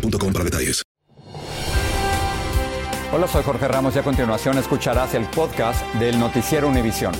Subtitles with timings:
[0.00, 0.82] para detalles.
[3.12, 7.12] Hola, soy Jorge Ramos y a continuación escucharás el podcast del Noticiero Univisión.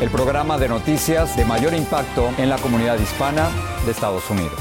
[0.00, 3.48] El programa de noticias de mayor impacto en la comunidad hispana
[3.84, 4.58] de Estados Unidos.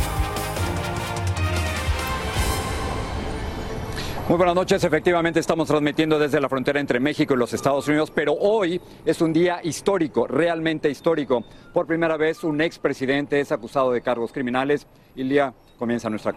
[4.27, 8.11] Muy buenas noches, efectivamente estamos transmitiendo desde la frontera entre México y los Estados Unidos,
[8.11, 11.43] pero hoy es un día histórico, realmente histórico.
[11.71, 14.87] Por primera vez un expresidente es acusado de cargos criminales.
[15.15, 16.33] Ilia, comienza nuestra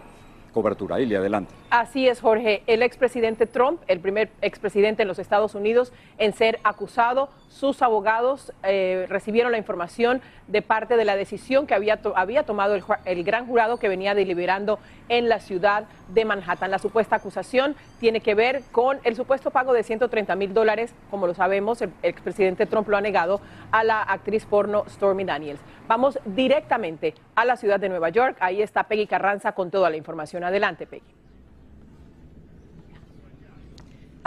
[0.51, 0.99] cobertura.
[0.99, 1.53] Ilia, adelante.
[1.69, 2.63] Así es, Jorge.
[2.67, 8.53] El expresidente Trump, el primer expresidente en los Estados Unidos en ser acusado, sus abogados
[8.63, 13.23] eh, recibieron la información de parte de la decisión que había, había tomado el, el,
[13.23, 14.79] gran jurado que venía deliberando
[15.09, 16.71] en la ciudad de Manhattan.
[16.71, 21.27] La supuesta acusación tiene que ver con el supuesto pago de 130 mil dólares, como
[21.27, 23.41] lo sabemos, el expresidente Trump lo ha negado
[23.71, 25.59] a la actriz porno Stormy Daniels.
[25.87, 28.37] Vamos directamente a la ciudad de Nueva York.
[28.39, 30.43] Ahí está Peggy Carranza con toda la información.
[30.43, 31.18] Adelante, Peggy.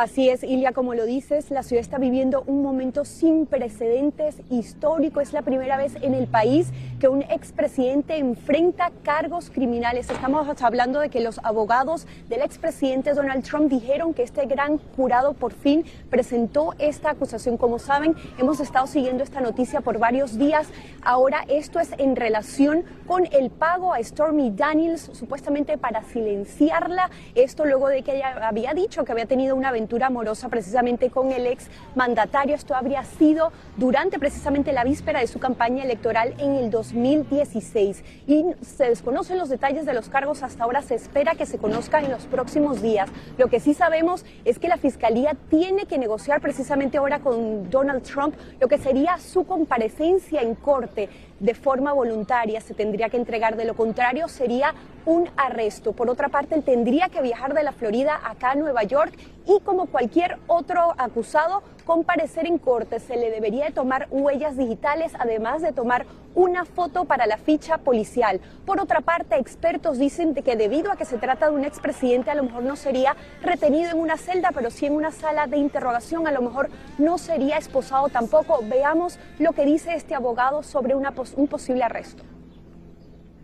[0.03, 5.21] Así es, Ilia, como lo dices, la ciudad está viviendo un momento sin precedentes histórico.
[5.21, 10.11] Es la primera vez en el país que un expresidente enfrenta cargos criminales.
[10.11, 15.35] Estamos hablando de que los abogados del expresidente Donald Trump dijeron que este gran jurado
[15.35, 17.57] por fin presentó esta acusación.
[17.57, 20.67] Como saben, hemos estado siguiendo esta noticia por varios días.
[21.03, 27.11] Ahora esto es en relación con el pago a Stormy Daniels, supuestamente para silenciarla.
[27.35, 29.71] Esto luego de que ella había dicho que había tenido una
[30.07, 32.55] amorosa precisamente con el ex mandatario.
[32.55, 38.03] Esto habría sido durante precisamente la víspera de su campaña electoral en el 2016.
[38.27, 42.07] Y se desconocen los detalles de los cargos hasta ahora, se espera que se conozcan
[42.07, 43.11] en los próximos días.
[43.37, 48.05] Lo que sí sabemos es que la Fiscalía tiene que negociar precisamente ahora con Donald
[48.05, 51.11] Trump lo que sería su comparecencia en corte
[51.43, 54.75] de forma voluntaria, se tendría que entregar, de lo contrario sería
[55.07, 55.93] un arresto.
[55.93, 59.13] Por otra parte, él tendría que viajar de la Florida acá a Nueva York
[59.47, 63.01] y como cualquier otro acusado, comparecer en corte.
[63.01, 67.79] Se le debería de tomar huellas digitales, además de tomar una foto para la ficha
[67.79, 68.41] policial.
[68.65, 72.35] Por otra parte, expertos dicen que debido a que se trata de un expresidente, a
[72.35, 76.27] lo mejor no sería retenido en una celda, pero sí en una sala de interrogación,
[76.27, 78.61] a lo mejor no sería esposado tampoco.
[78.63, 82.23] Veamos lo que dice este abogado sobre una, un posible arresto.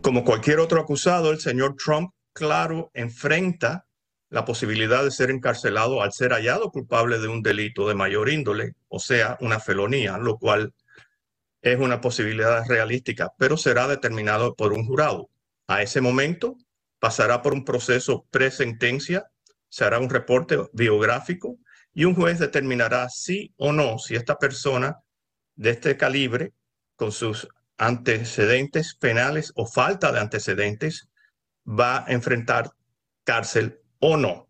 [0.01, 3.87] Como cualquier otro acusado, el señor Trump, claro, enfrenta
[4.31, 8.75] la posibilidad de ser encarcelado al ser hallado culpable de un delito de mayor índole,
[8.89, 10.73] o sea, una felonía, lo cual
[11.63, 15.31] es una posibilidad realística, pero será determinado por un jurado.
[15.67, 16.57] A ese momento
[17.01, 19.27] pasará por un proceso presentencia,
[19.69, 21.59] se hará un reporte biográfico
[21.93, 24.99] y un juez determinará si o no, si esta persona
[25.57, 26.53] de este calibre,
[26.97, 27.49] con sus
[27.79, 31.09] antecedentes penales o falta de antecedentes,
[31.65, 32.73] va a enfrentar
[33.25, 34.48] cárcel o no.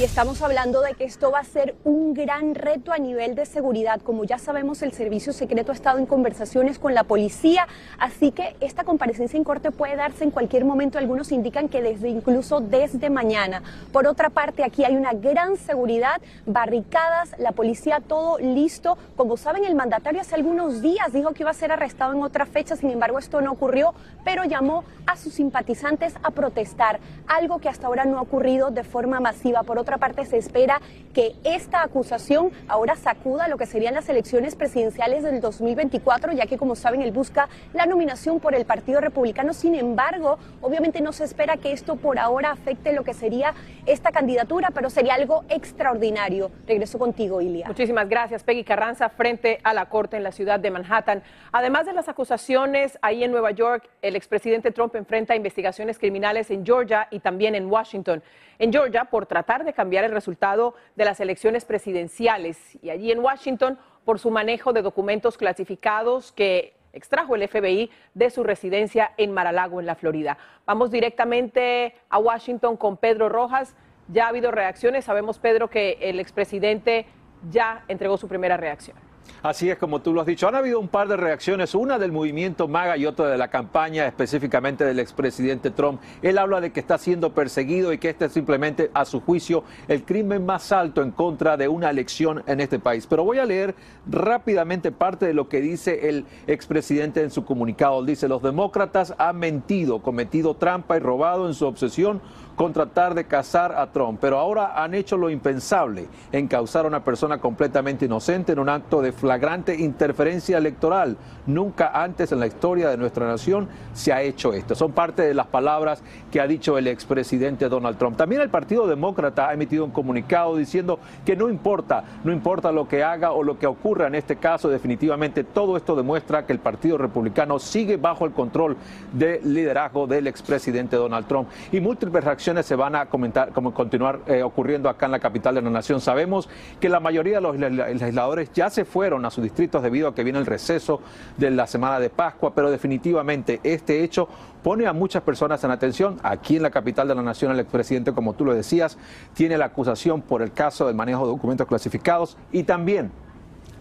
[0.00, 3.44] Y estamos hablando de que esto va a ser un gran reto a nivel de
[3.44, 4.00] seguridad.
[4.00, 7.68] Como ya sabemos, el servicio secreto ha estado en conversaciones con la policía,
[7.98, 10.96] así que esta comparecencia en corte puede darse en cualquier momento.
[10.96, 13.62] Algunos indican que desde incluso desde mañana.
[13.92, 18.96] Por otra parte, aquí hay una gran seguridad, barricadas, la policía todo listo.
[19.18, 22.46] Como saben, el mandatario hace algunos días dijo que iba a ser arrestado en otra
[22.46, 23.92] fecha, sin embargo esto no ocurrió,
[24.24, 28.82] pero llamó a sus simpatizantes a protestar, algo que hasta ahora no ha ocurrido de
[28.82, 29.62] forma masiva.
[29.62, 30.80] Por otra parte, se espera
[31.14, 36.58] que esta acusación ahora sacuda lo que serían las elecciones presidenciales del 2024, ya que
[36.58, 39.52] como saben, él busca la nominación por el Partido Republicano.
[39.52, 43.54] Sin embargo, obviamente no se espera que esto por ahora afecte lo que sería
[43.86, 46.50] esta candidatura, pero sería algo extraordinario.
[46.66, 47.66] Regreso contigo, Ilia.
[47.66, 51.22] Muchísimas gracias, Peggy Carranza, frente a la corte en la ciudad de Manhattan.
[51.52, 56.64] Además de las acusaciones ahí en Nueva York, el expresidente Trump enfrenta investigaciones criminales en
[56.64, 58.22] Georgia y también en Washington
[58.60, 63.20] en Georgia por tratar de cambiar el resultado de las elecciones presidenciales y allí en
[63.20, 69.32] Washington por su manejo de documentos clasificados que extrajo el FBI de su residencia en
[69.32, 70.38] Maralago, en la Florida.
[70.66, 73.76] Vamos directamente a Washington con Pedro Rojas.
[74.08, 75.04] Ya ha habido reacciones.
[75.04, 77.06] Sabemos, Pedro, que el expresidente
[77.50, 79.09] ya entregó su primera reacción.
[79.42, 80.48] Así es como tú lo has dicho.
[80.48, 84.06] Han habido un par de reacciones, una del movimiento MAGA y otra de la campaña,
[84.06, 86.00] específicamente del expresidente Trump.
[86.20, 89.64] Él habla de que está siendo perseguido y que este es simplemente, a su juicio,
[89.88, 93.06] el crimen más alto en contra de una elección en este país.
[93.06, 93.74] Pero voy a leer
[94.10, 98.04] rápidamente parte de lo que dice el expresidente en su comunicado.
[98.04, 102.20] Dice, los demócratas han mentido, cometido trampa y robado en su obsesión
[102.56, 106.88] con tratar de cazar a Trump, pero ahora han hecho lo impensable, en causar a
[106.88, 111.16] una persona completamente inocente en un acto de flagrante interferencia electoral.
[111.46, 114.74] Nunca antes en la historia de nuestra nación se ha hecho esto.
[114.74, 118.16] Son parte de las palabras que ha dicho el expresidente Donald Trump.
[118.16, 122.86] También el Partido Demócrata ha emitido un comunicado diciendo que no importa, no importa lo
[122.86, 126.58] que haga o lo que ocurra en este caso, definitivamente todo esto demuestra que el
[126.58, 128.76] Partido Republicano sigue bajo el control
[129.12, 131.48] del liderazgo del expresidente Donald Trump.
[131.72, 135.62] Y múltiples se van a comentar, como continuar eh, ocurriendo acá en la capital de
[135.62, 136.00] la nación.
[136.00, 136.48] Sabemos
[136.80, 140.24] que la mayoría de los legisladores ya se fueron a sus distritos debido a que
[140.24, 141.00] viene el receso
[141.36, 144.28] de la semana de Pascua, pero definitivamente este hecho
[144.62, 146.18] pone a muchas personas en atención.
[146.22, 148.98] Aquí en la capital de la nación, el expresidente, como tú lo decías,
[149.34, 153.10] tiene la acusación por el caso del manejo de documentos clasificados y también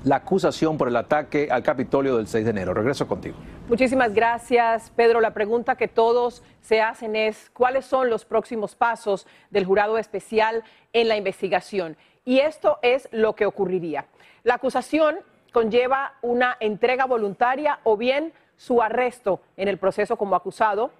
[0.03, 2.73] la acusación por el ataque al Capitolio del 6 de enero.
[2.73, 3.35] Regreso contigo.
[3.67, 5.21] Muchísimas gracias, Pedro.
[5.21, 10.63] La pregunta que todos se hacen es, ¿cuáles son los próximos pasos del jurado especial
[10.93, 11.97] en la investigación?
[12.25, 14.05] Y esto es lo que ocurriría.
[14.43, 15.17] La acusación
[15.51, 20.91] conlleva una entrega voluntaria o bien su arresto en el proceso como acusado.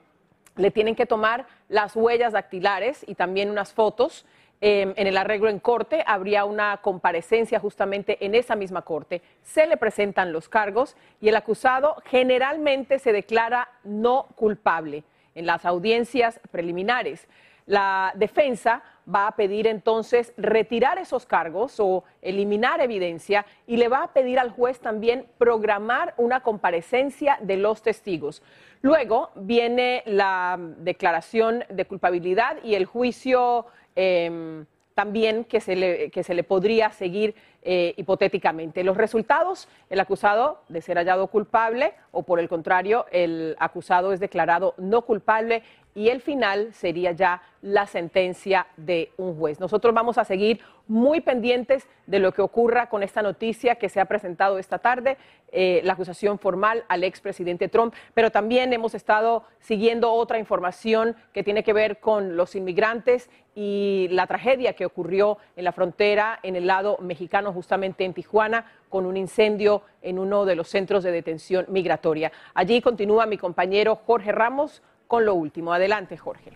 [0.56, 4.26] Le tienen que tomar las huellas dactilares y también unas fotos.
[4.62, 9.66] Em, en el arreglo en corte, habría una comparecencia justamente en esa misma corte, se
[9.66, 16.42] le presentan los cargos y el acusado generalmente se declara no culpable en las audiencias
[16.52, 17.30] preliminares.
[17.68, 18.84] La defensa
[19.14, 24.40] va a pedir entonces retirar esos cargos o eliminar evidencia y le va a pedir
[24.40, 28.42] al juez también programar una comparecencia de los testigos.
[28.82, 33.68] Luego viene la declaración de culpabilidad y el juicio
[34.02, 38.82] Em, también que se, le, que se le podría seguir eh, hipotéticamente.
[38.86, 44.22] Los resultados, el acusado de ser hallado culpable o por el contrario, el acusado es
[44.22, 45.64] declarado no culpable
[46.00, 49.60] y el final sería ya la sentencia de un juez.
[49.60, 54.00] Nosotros vamos a seguir muy pendientes de lo que ocurra con esta noticia que se
[54.00, 55.18] ha presentado esta tarde,
[55.52, 61.44] eh, la acusación formal al expresidente Trump, pero también hemos estado siguiendo otra información que
[61.44, 66.56] tiene que ver con los inmigrantes y la tragedia que ocurrió en la frontera en
[66.56, 71.12] el lado mexicano, justamente en Tijuana, con un incendio en uno de los centros de
[71.12, 72.32] detención migratoria.
[72.54, 75.74] Allí continúa mi compañero Jorge Ramos con lo último.
[75.74, 76.52] Adelante, Jorge.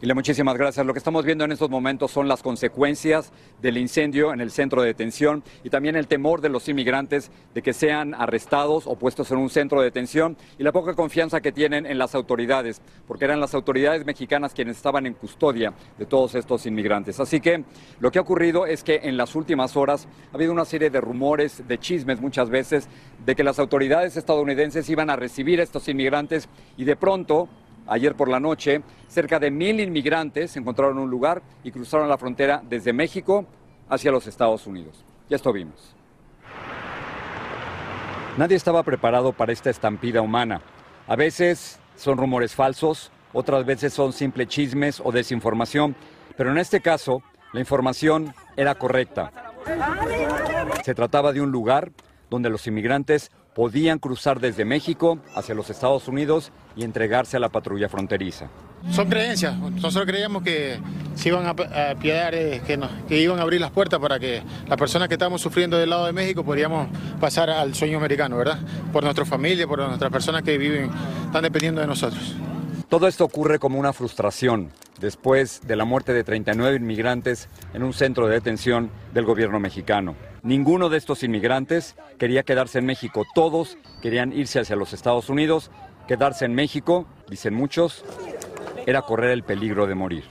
[0.00, 0.86] Y le muchísimas gracias.
[0.86, 4.80] Lo que estamos viendo en estos momentos son las consecuencias del incendio en el centro
[4.80, 9.32] de detención y también el temor de los inmigrantes de que sean arrestados o puestos
[9.32, 13.24] en un centro de detención y la poca confianza que tienen en las autoridades, porque
[13.24, 17.18] eran las autoridades mexicanas quienes estaban en custodia de todos estos inmigrantes.
[17.18, 17.64] Así que
[17.98, 21.00] lo que ha ocurrido es que en las últimas horas ha habido una serie de
[21.00, 22.88] rumores, de chismes muchas veces,
[23.26, 27.48] de que las autoridades estadounidenses iban a recibir a estos inmigrantes y de pronto
[27.88, 32.62] Ayer por la noche, cerca de mil inmigrantes encontraron un lugar y cruzaron la frontera
[32.68, 33.46] desde México
[33.88, 35.04] hacia los Estados Unidos.
[35.28, 35.94] Ya esto vimos.
[38.36, 40.60] Nadie estaba preparado para esta estampida humana.
[41.06, 45.96] A veces son rumores falsos, otras veces son simples chismes o desinformación,
[46.36, 49.32] pero en este caso la información era correcta.
[50.84, 51.90] Se trataba de un lugar
[52.28, 57.48] donde los inmigrantes podían cruzar desde México hacia los Estados Unidos y entregarse a la
[57.48, 58.48] patrulla fronteriza.
[58.92, 59.58] Son creencias.
[59.58, 60.78] Nosotros creíamos que
[61.16, 61.56] se iban a,
[61.96, 65.40] piedar, eh, que, que, iban a abrir las puertas para que las personas que estamos
[65.40, 66.86] sufriendo del lado de México podríamos
[67.18, 68.60] pasar al sueño americano, ¿verdad?
[68.92, 70.88] Por nuestra familia, por nuestras personas que viven,
[71.26, 72.36] están dependiendo de nosotros.
[72.88, 77.92] Todo esto ocurre como una frustración después de la muerte de 39 inmigrantes en un
[77.92, 80.14] centro de detención del gobierno mexicano.
[80.48, 85.70] Ninguno de estos inmigrantes quería quedarse en México, todos querían irse hacia los Estados Unidos.
[86.06, 88.02] Quedarse en México, dicen muchos,
[88.86, 90.24] era correr el peligro de morir.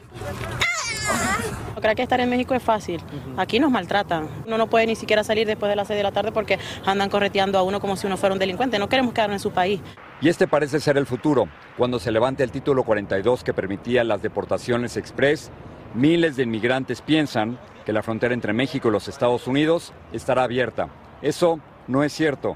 [1.79, 2.99] Creo que estar en México es fácil.
[3.37, 4.27] Aquí nos maltratan.
[4.47, 7.11] Uno no puede ni siquiera salir después de las 6 de la tarde porque andan
[7.11, 8.79] correteando a uno como si uno fuera un delincuente.
[8.79, 9.81] No queremos quedarnos en su país.
[10.19, 11.47] Y este parece ser el futuro.
[11.77, 15.51] Cuando se levante el título 42 que permitía las deportaciones express,
[15.93, 20.89] miles de inmigrantes piensan que la frontera entre México y los Estados Unidos estará abierta.
[21.21, 22.55] Eso no es cierto,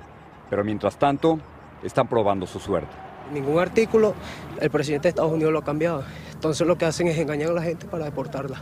[0.50, 1.40] pero mientras tanto
[1.84, 2.96] están probando su suerte.
[3.34, 4.14] Ningún artículo
[4.60, 6.04] el presidente de Estados Unidos lo ha cambiado.
[6.34, 8.62] Entonces lo que hacen es engañar a la gente para deportarla.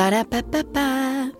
[0.00, 1.39] Ba-da-ba-ba-ba.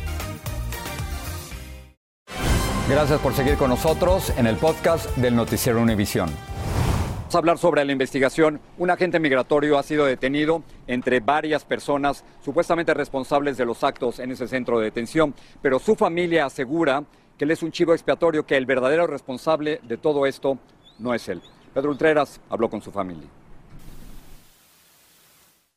[2.91, 6.29] Gracias por seguir con nosotros en el podcast del Noticiero Univisión.
[7.19, 8.59] Vamos a hablar sobre la investigación.
[8.77, 14.31] Un agente migratorio ha sido detenido entre varias personas supuestamente responsables de los actos en
[14.31, 17.05] ese centro de detención, pero su familia asegura
[17.37, 20.57] que él es un chivo expiatorio, que el verdadero responsable de todo esto
[20.99, 21.41] no es él.
[21.73, 23.29] Pedro Ultreras habló con su familia.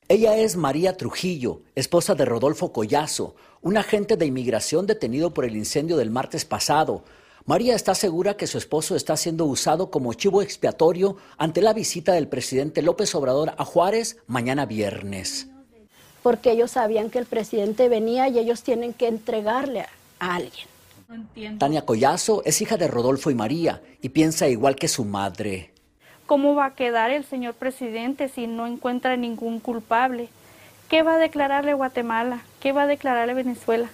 [0.07, 5.57] Ella es María Trujillo, esposa de Rodolfo Collazo, un agente de inmigración detenido por el
[5.57, 7.05] incendio del martes pasado.
[7.47, 12.13] María está segura que su esposo está siendo usado como chivo expiatorio ante la visita
[12.13, 15.49] del presidente López Obrador a Juárez mañana viernes.
[16.23, 19.87] Porque ellos sabían que el presidente venía y ellos tienen que entregarle
[20.19, 21.59] a, alguien.
[21.59, 25.74] Tania Collazo es hija de Rodolfo y María y piensa igual que su madre.
[26.27, 30.31] ¿Cómo va a quedar el señor presidente si no encuentra ningún culpable?
[30.89, 32.43] ¿Qué va a declararle Guatemala?
[32.61, 33.91] ¿Qué va a declararle Venezuela?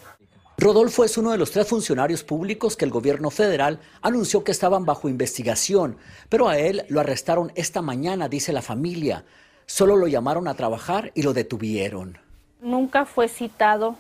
[0.56, 4.84] Rodolfo es uno de los tres funcionarios públicos que el gobierno federal anunció que estaban
[4.84, 5.96] bajo investigación,
[6.28, 9.24] pero a él lo arrestaron esta mañana, dice la familia.
[9.66, 12.18] Solo lo llamaron a trabajar y lo detuvieron.
[12.60, 13.96] Nunca fue citado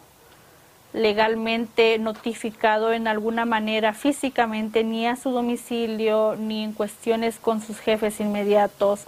[0.92, 7.78] legalmente notificado en alguna manera físicamente ni a su domicilio ni en cuestiones con sus
[7.78, 9.06] jefes inmediatos.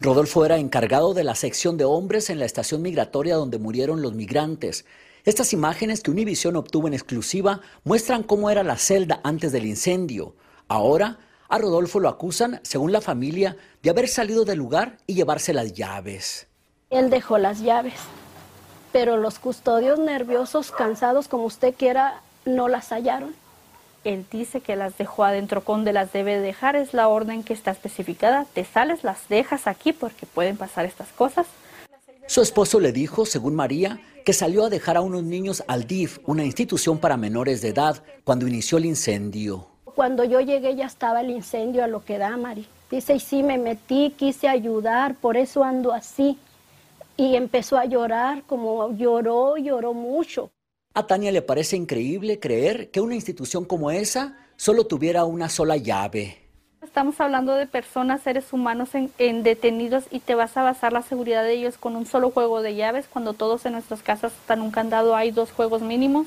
[0.00, 4.14] Rodolfo era encargado de la sección de hombres en la estación migratoria donde murieron los
[4.14, 4.84] migrantes.
[5.24, 10.34] Estas imágenes que Univision obtuvo en exclusiva muestran cómo era la celda antes del incendio.
[10.66, 11.18] Ahora,
[11.48, 15.72] a Rodolfo lo acusan, según la familia, de haber salido del lugar y llevarse las
[15.74, 16.48] llaves.
[16.90, 17.94] Él dejó las llaves,
[18.92, 23.34] pero los custodios nerviosos, cansados como usted quiera, no las hallaron.
[24.04, 27.70] Él dice que las dejó adentro, donde las debe dejar, es la orden que está
[27.70, 28.46] especificada.
[28.52, 31.46] Te sales, las dejas aquí porque pueden pasar estas cosas.
[32.26, 36.18] Su esposo le dijo, según María, que salió a dejar a unos niños al DIF,
[36.26, 39.66] una institución para menores de edad, cuando inició el incendio.
[39.84, 42.66] Cuando yo llegué ya estaba el incendio a lo que da, Mari.
[42.90, 46.38] Dice, y sí me metí, quise ayudar, por eso ando así.
[47.22, 50.50] Y empezó a llorar, como lloró, lloró mucho.
[50.92, 55.76] A Tania le parece increíble creer que una institución como esa solo tuviera una sola
[55.76, 56.38] llave.
[56.82, 61.44] Estamos hablando de personas, seres humanos en, detenidos y te vas a basar la seguridad
[61.44, 64.72] de ellos con un solo juego de llaves cuando todos en nuestras casas están un
[64.72, 66.26] candado, hay dos juegos mínimos.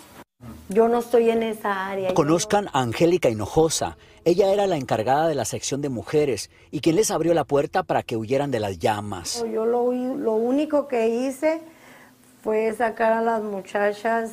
[0.67, 2.13] Yo no estoy en esa área.
[2.15, 3.97] Conozcan a Angélica Hinojosa.
[4.23, 7.83] Ella era la encargada de la sección de mujeres y quien les abrió la puerta
[7.83, 9.45] para que huyeran de las llamas.
[9.53, 11.61] Yo lo, lo único que hice
[12.43, 14.31] fue sacar a las muchachas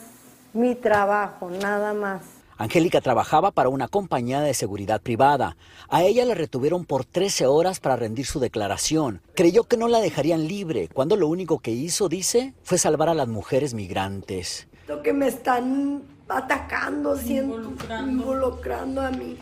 [0.55, 2.23] mi trabajo, nada más.
[2.57, 5.57] Angélica trabajaba para una compañía de seguridad privada.
[5.89, 9.21] A ella la retuvieron por 13 horas para rendir su declaración.
[9.35, 13.15] Creyó que no la dejarían libre, cuando lo único que hizo, dice, fue salvar a
[13.15, 14.69] las mujeres migrantes.
[14.89, 18.11] Lo que me están atacando, involucrando.
[18.11, 19.37] involucrando a mí.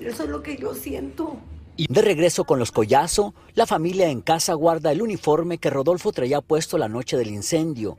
[0.00, 1.36] Eso es lo que yo siento.
[1.76, 6.40] De regreso con los Collazo, la familia en casa guarda el uniforme que Rodolfo traía
[6.40, 7.98] puesto la noche del incendio.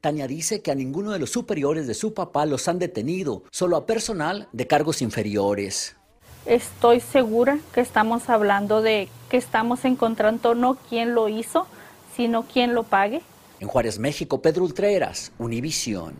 [0.00, 3.76] Tania dice que a ninguno de los superiores de su papá los han detenido, solo
[3.76, 5.96] a personal de cargos inferiores.
[6.46, 11.66] Estoy segura que estamos hablando de que estamos encontrando no quién lo hizo,
[12.16, 13.20] sino quién lo pague.
[13.60, 16.14] En Juárez, México, Pedro Ultreras, Univisión.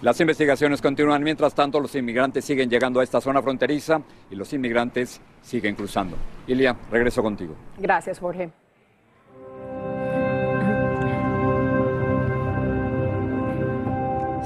[0.00, 1.24] Las investigaciones continúan.
[1.24, 4.00] Mientras tanto, los inmigrantes siguen llegando a esta zona fronteriza
[4.30, 6.16] y los inmigrantes siguen cruzando.
[6.46, 7.56] Ilia, regreso contigo.
[7.78, 8.52] Gracias, Jorge.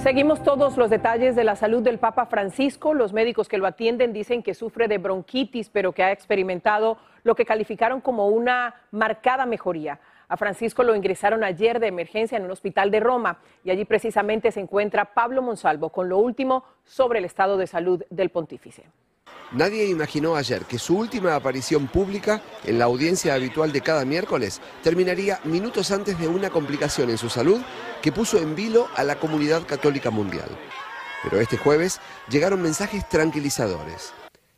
[0.03, 2.95] Seguimos todos los detalles de la salud del Papa Francisco.
[2.95, 7.35] Los médicos que lo atienden dicen que sufre de bronquitis, pero que ha experimentado lo
[7.35, 10.01] que calificaron como una marcada mejoría.
[10.33, 14.51] A Francisco lo ingresaron ayer de emergencia en un hospital de Roma y allí precisamente
[14.51, 18.85] se encuentra Pablo Monsalvo con lo último sobre el estado de salud del pontífice.
[19.53, 24.63] Nadie imaginó ayer que su última aparición pública en la audiencia habitual de cada miércoles
[24.83, 27.61] terminaría minutos antes de una complicación en su salud
[28.01, 30.49] que puso en vilo a la comunidad católica mundial.
[31.25, 34.15] Pero este jueves llegaron mensajes tranquilizadores.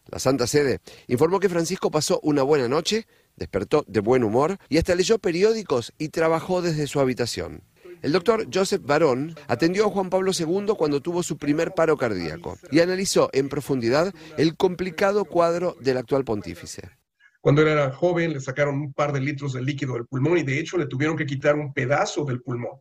[0.06, 0.78] La Santa Sede
[1.08, 5.92] informó que Francisco pasó una buena noche, despertó de buen humor y hasta leyó periódicos
[5.98, 7.62] y trabajó desde su habitación.
[8.02, 12.58] El doctor Joseph Barón atendió a Juan Pablo II cuando tuvo su primer paro cardíaco
[12.70, 16.90] y analizó en profundidad el complicado cuadro del actual pontífice.
[17.40, 20.58] Cuando era joven le sacaron un par de litros de líquido del pulmón y de
[20.58, 22.80] hecho le tuvieron que quitar un pedazo del pulmón.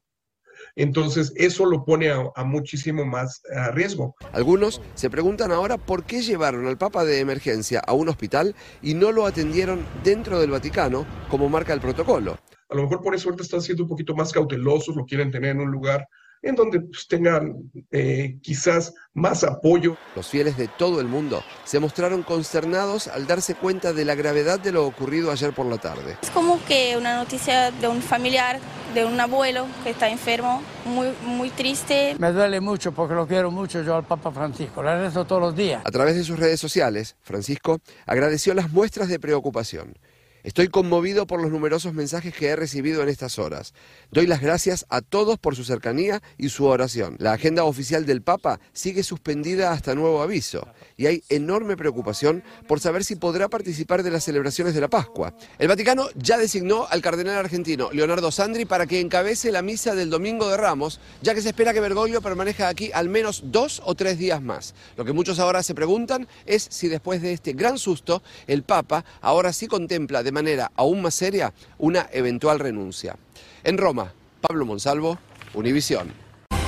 [0.76, 3.42] Entonces eso lo pone a, muchísimo más
[3.74, 4.16] riesgo.
[4.32, 8.94] Algunos se preguntan ahora por qué llevaron al Papa de emergencia a un hospital y
[8.94, 12.38] no lo atendieron dentro del Vaticano como marca el protocolo.
[12.70, 15.52] A lo mejor por eso ahorita están siendo un poquito más cautelosos, lo quieren tener
[15.52, 16.08] en un lugar
[16.42, 19.98] en donde pues, tengan eh, quizás más apoyo.
[20.16, 24.60] Los fieles de todo el mundo se mostraron consternados al darse cuenta de la gravedad
[24.60, 26.18] de lo ocurrido ayer por la tarde.
[26.22, 28.60] Es como que una noticia de un familiar,
[28.94, 32.16] de un abuelo que está enfermo, muy, muy triste.
[32.20, 35.56] Me duele mucho porque lo quiero mucho yo al Papa Francisco, le rezo todos los
[35.56, 35.82] días.
[35.86, 39.98] A través de sus redes sociales, Francisco agradeció las muestras de preocupación
[40.44, 43.74] Estoy conmovido por los numerosos mensajes que he recibido en estas horas.
[44.12, 47.16] Doy las gracias a todos por su cercanía y su oración.
[47.20, 52.82] La agenda oficial del Papa sigue suspendida hasta nuevo aviso y hay enorme preocupación por
[52.82, 55.34] saber si podrá participar de las celebraciones de la Pascua.
[55.60, 60.10] El Vaticano ya designó al cardenal argentino Leonardo Sandri para que encabece la misa del
[60.10, 63.96] Domingo de Ramos, ya que se espera que Bergoglio permanezca aquí al menos dos o
[63.96, 64.76] tres días más.
[64.98, 69.06] Lo que muchos ahora se preguntan es si después de este gran susto el Papa
[69.22, 73.16] ahora sí contempla de manera aún más seria una eventual renuncia.
[73.64, 75.18] En Roma, Pablo Monsalvo,
[75.54, 76.12] Univisión.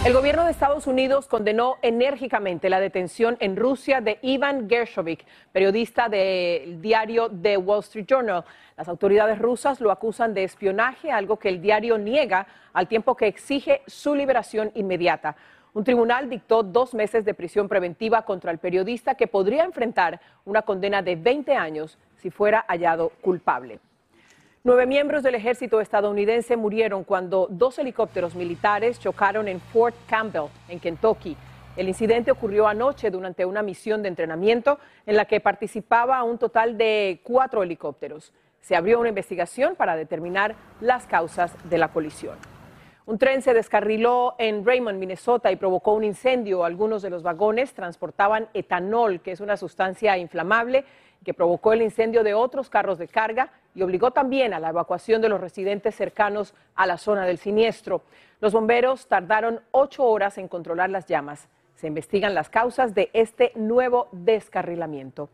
[0.06, 6.08] El gobierno de Estados Unidos condenó enérgicamente la detención en Rusia de Ivan Gershovik, periodista
[6.10, 8.46] del diario The Wall Street Journal.
[8.78, 13.26] Las autoridades rusas lo acusan de espionaje, algo que el diario niega al tiempo que
[13.26, 15.36] exige su liberación inmediata.
[15.74, 20.62] Un tribunal dictó dos meses de prisión preventiva contra el periodista que podría enfrentar una
[20.62, 23.80] condena de 20 años si fuera hallado culpable.
[24.64, 30.80] Nueve miembros del ejército estadounidense murieron cuando dos helicópteros militares chocaron en Fort Campbell, en
[30.80, 31.38] Kentucky.
[31.78, 36.80] El incidente ocurrió anoche durante una misión de entrenamiento en la que participaba un total
[36.80, 38.34] de cuatro helicópteros.
[38.60, 42.40] Se abrió una investigación para determinar las causas de la colisión.
[43.06, 46.66] Un tren se descarriló en Raymond, Minnesota, y provocó un incendio.
[46.66, 50.86] Algunos de los vagones transportaban etanol, que es una sustancia inflamable
[51.26, 55.22] que provocó el incendio de otros carros de carga y obligó también a la evacuación
[55.22, 58.04] de los residentes cercanos a la zona del siniestro.
[58.40, 61.50] Los bomberos tardaron ocho horas en controlar las llamas.
[61.74, 65.30] Se investigan las causas de este nuevo descarrilamiento.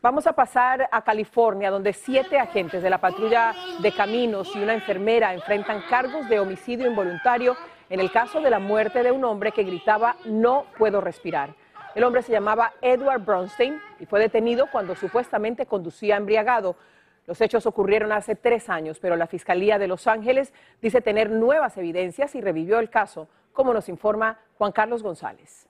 [0.00, 4.74] Vamos a pasar a California, donde siete agentes de la patrulla de caminos y una
[4.74, 7.56] enfermera enfrentan cargos de homicidio involuntario
[7.90, 11.54] en el caso de la muerte de un hombre que gritaba no puedo respirar.
[11.94, 16.76] El hombre se llamaba Edward Bronstein y fue detenido cuando supuestamente conducía embriagado.
[17.26, 20.52] Los hechos ocurrieron hace tres años, pero la Fiscalía de Los Ángeles
[20.82, 25.68] dice tener nuevas evidencias y revivió el caso, como nos informa Juan Carlos González.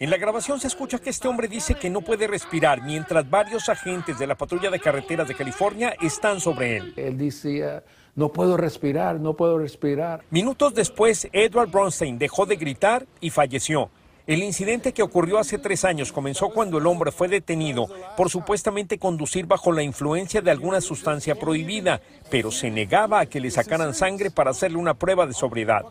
[0.00, 3.68] En la grabación se escucha que este hombre dice que no puede respirar mientras varios
[3.68, 6.94] agentes de la patrulla de carreteras de California están sobre él.
[6.96, 7.84] Él decía,
[8.16, 10.22] no puedo respirar, no puedo respirar.
[10.30, 13.90] Minutos después, Edward Bronstein dejó de gritar y falleció.
[14.26, 18.98] El incidente que ocurrió hace tres años comenzó cuando el hombre fue detenido por supuestamente
[18.98, 22.00] conducir bajo la influencia de alguna sustancia prohibida,
[22.30, 25.84] pero se negaba a que le sacaran sangre para hacerle una prueba de sobriedad.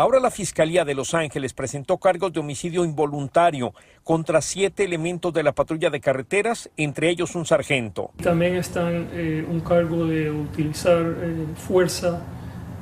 [0.00, 5.42] Ahora la Fiscalía de Los Ángeles presentó cargos de homicidio involuntario contra siete elementos de
[5.42, 8.12] la patrulla de carreteras, entre ellos un sargento.
[8.22, 12.22] También están eh, un cargo de utilizar eh, fuerza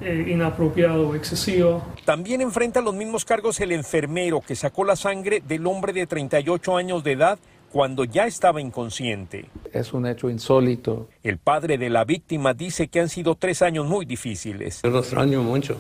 [0.03, 1.83] eh, inapropiado o excesivo.
[2.05, 6.77] También enfrenta los mismos cargos el enfermero que sacó la sangre del hombre de 38
[6.77, 7.39] años de edad
[7.73, 9.47] cuando ya estaba inconsciente.
[9.73, 11.09] Es un hecho insólito.
[11.23, 14.83] El padre de la víctima dice que han sido tres años muy difíciles.
[14.83, 15.79] Yo lo extraño mucho,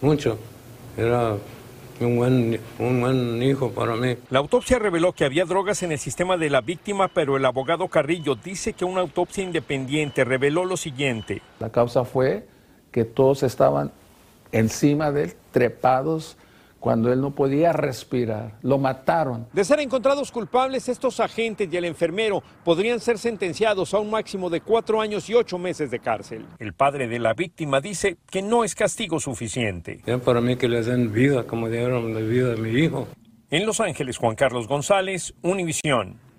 [0.00, 0.38] mucho.
[0.96, 1.36] Era
[2.00, 4.16] un buen, un buen hijo para mí.
[4.30, 7.88] La autopsia reveló que había drogas en el sistema de la víctima, pero el abogado
[7.88, 11.42] Carrillo dice que una autopsia independiente reveló lo siguiente.
[11.58, 12.46] La causa fue
[12.90, 13.92] que todos estaban
[14.52, 16.36] encima de él, trepados,
[16.80, 18.58] cuando él no podía respirar.
[18.62, 19.46] Lo mataron.
[19.52, 24.50] De ser encontrados culpables, estos agentes y el enfermero podrían ser sentenciados a un máximo
[24.50, 26.46] de cuatro años y ocho meses de cárcel.
[26.58, 30.00] El padre de la víctima dice que no es castigo suficiente.
[30.06, 33.06] Ya para mí que les den vida, como dieron la vida a mi hijo.
[33.50, 36.29] En Los Ángeles, Juan Carlos González, Univisión.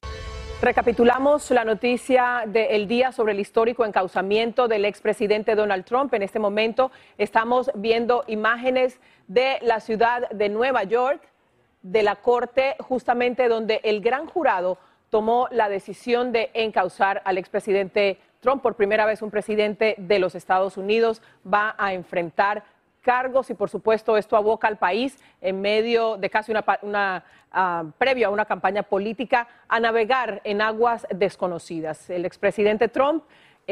[0.61, 6.13] Recapitulamos la noticia del día sobre el histórico encauzamiento del expresidente Donald Trump.
[6.13, 11.19] En este momento estamos viendo imágenes de la ciudad de Nueva York,
[11.81, 14.77] de la corte, justamente donde el gran jurado
[15.09, 18.61] tomó la decisión de encauzar al expresidente Trump.
[18.61, 22.63] Por primera vez un presidente de los Estados Unidos va a enfrentar
[23.01, 27.83] cargos y por supuesto esto aboca al país en medio de casi una, una ah,
[27.97, 32.09] previo a una campaña política a navegar en aguas desconocidas.
[32.09, 33.23] El expresidente Trump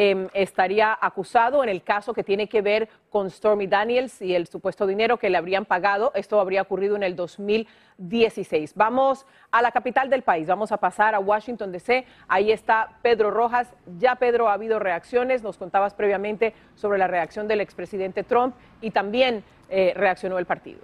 [0.02, 4.48] em, estaría acusado en el caso que tiene que ver con Stormy Daniels y el
[4.48, 6.14] supuesto dinero que le habrían pagado.
[6.16, 8.76] Esto habría ocurrido en el 2016.
[8.76, 12.06] Vamos a la capital del país, vamos a pasar a Washington DC.
[12.30, 13.74] Ahí está Pedro Rojas.
[13.98, 18.92] Ya Pedro ha habido reacciones, nos contabas previamente sobre la reacción del expresidente Trump y
[18.92, 20.80] también eh, reaccionó el partido.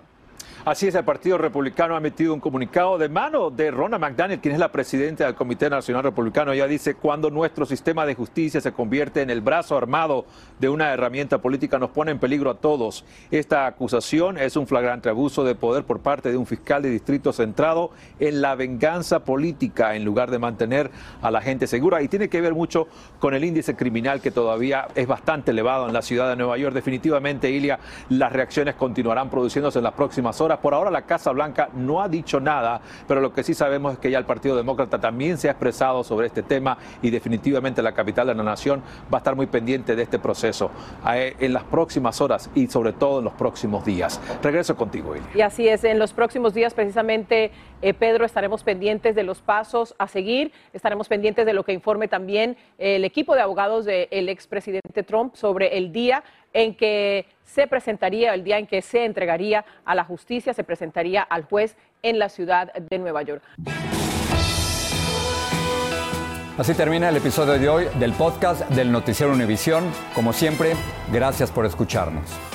[0.65, 4.56] Así es, el Partido Republicano ha emitido un comunicado de mano de Ronna McDaniel, quien
[4.56, 6.54] es la presidenta del Comité Nacional Republicano.
[6.54, 10.25] Ella dice, cuando nuestro sistema de justicia se convierte en el brazo armado
[10.60, 13.06] de una herramienta política, nos pone en peligro a todos.
[13.30, 17.32] Esta acusación es un flagrante abuso de poder por parte de un fiscal de distrito
[17.32, 20.89] centrado en la venganza política en lugar de mantener
[21.21, 22.01] a la gente segura.
[22.01, 22.88] Y tiene que ver mucho
[23.19, 26.73] con el índice criminal que todavía es bastante elevado en la ciudad de Nueva York.
[26.73, 27.78] Definitivamente, Ilia,
[28.10, 32.09] las reacciones continuarán produciéndose en las próximas horas por ahora la Casa Blanca no ha
[32.09, 35.47] dicho nada, pero lo que sí sabemos es que ya el Partido Demócrata también se
[35.47, 38.81] ha expresado sobre este tema y definitivamente la capital de la nación
[39.13, 40.71] va a estar muy pendiente de este proceso
[41.11, 44.19] eh, en las próximas horas y sobre todo en los próximos días.
[44.41, 45.25] Regreso contigo, Eli.
[45.35, 49.95] Y así es, en los próximos días precisamente, eh, Pedro, estaremos pendientes de los pasos
[49.97, 55.03] a seguir, estaremos pendientes de lo que informe también el equipo de abogados del expresidente
[55.03, 59.95] Trump sobre el día en que se presentaría, el día en que se entregaría a
[59.95, 63.43] la justicia, se presentaría al juez en la ciudad de Nueva York.
[66.58, 69.91] Así termina el episodio de hoy del podcast del Noticiero Univisión.
[70.13, 70.73] Como siempre,
[71.12, 72.54] gracias por escucharnos.